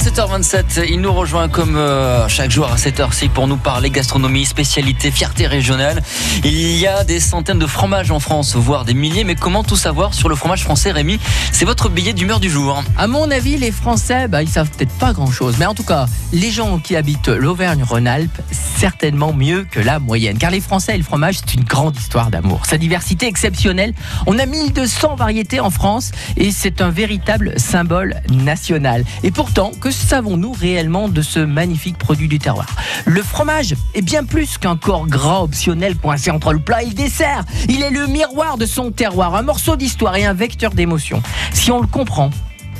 [0.00, 4.46] 7h27, il nous rejoint comme euh, chaque jour à 7h ci pour nous parler gastronomie,
[4.46, 6.00] spécialité, fierté régionale.
[6.42, 9.76] Il y a des centaines de fromages en France, voire des milliers, mais comment tout
[9.76, 11.20] savoir sur le fromage français, Rémi?
[11.52, 12.82] C'est votre billet d'humeur du jour.
[12.96, 15.56] À mon avis, les Français, bah, ils savent peut-être pas grand-chose.
[15.58, 20.38] Mais en tout cas, les gens qui habitent l'Auvergne-Rhône-Alpes, certainement mieux que la moyenne.
[20.38, 22.64] Car les Français et le fromage, c'est une grande histoire d'amour.
[22.64, 23.92] Sa diversité exceptionnelle.
[24.26, 29.04] On a 1200 variétés en France et c'est un véritable symbole national.
[29.22, 32.66] Et pourtant, que savons-nous réellement de ce magnifique produit du terroir?
[33.06, 36.94] Le fromage est bien plus qu'un corps gras optionnel coincé entre le plat et le
[36.94, 37.44] dessert.
[37.68, 41.22] Il est le miroir de son terroir, un morceau d'histoire et un vecteur d'émotion.
[41.52, 42.30] Si on le comprend,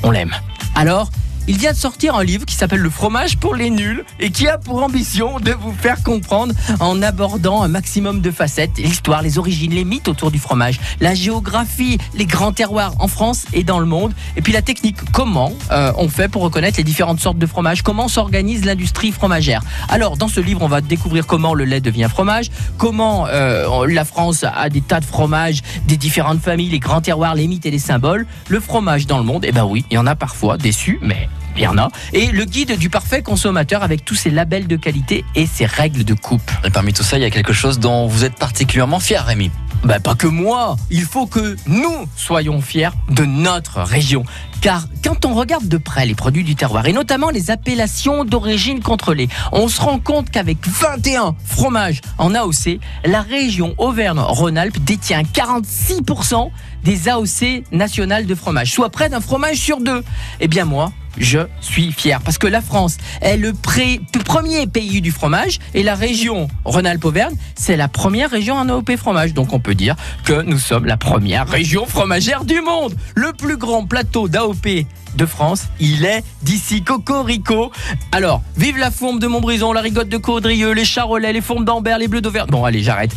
[0.03, 0.33] on l'aime.
[0.75, 1.09] Alors,
[1.47, 4.47] il vient de sortir un livre qui s'appelle Le fromage pour les nuls et qui
[4.47, 9.37] a pour ambition de vous faire comprendre en abordant un maximum de facettes, l'histoire, les
[9.37, 13.79] origines, les mythes autour du fromage, la géographie, les grands terroirs en France et dans
[13.79, 17.37] le monde, et puis la technique, comment euh, on fait pour reconnaître les différentes sortes
[17.37, 19.61] de fromage, comment s'organise l'industrie fromagère.
[19.89, 24.05] Alors, dans ce livre, on va découvrir comment le lait devient fromage, comment euh, la
[24.05, 27.71] France a des tas de fromages, des différentes familles, les grands terroirs, les mythes et
[27.71, 28.27] les symboles.
[28.47, 31.29] Le fromage dans le monde, eh ben oui, il y en a parfois déçus, mais
[31.55, 31.89] il y en a.
[32.13, 36.03] Et le guide du parfait consommateur avec tous ses labels de qualité et ses règles
[36.03, 36.51] de coupe.
[36.63, 39.51] Et parmi tout ça, il y a quelque chose dont vous êtes particulièrement fier, Rémi.
[39.83, 44.23] Bah, pas que moi, il faut que nous soyons fiers de notre région.
[44.61, 48.79] Car quand on regarde de près les produits du terroir, et notamment les appellations d'origine
[48.81, 56.51] contrôlée, on se rend compte qu'avec 21 fromages en AOC, la région Auvergne-Rhône-Alpes détient 46%
[56.83, 60.03] des AOC nationales de fromage, soit près d'un fromage sur deux.
[60.39, 65.11] Eh bien moi, je suis fier parce que la France est le premier pays du
[65.11, 69.33] fromage et la région Rhône-Alpes-Auvergne, c'est la première région en AOP fromage.
[69.33, 69.95] Donc on peut dire
[70.25, 72.95] que nous sommes la première région fromagère du monde.
[73.15, 77.71] Le plus grand plateau d'AOP de France, il est d'ici Cocorico.
[78.13, 81.97] Alors, vive la fourme de Montbrison, la rigotte de Caudrieux, les charolais, les fourmes d'Ambert,
[81.97, 82.47] les bleus d'Auvergne.
[82.49, 83.11] Bon, allez, j'arrête.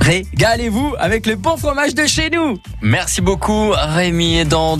[0.00, 2.58] Régalez-vous avec le bon fromage de chez nous.
[2.80, 4.36] Merci beaucoup, Rémi.
[4.36, 4.78] Et dans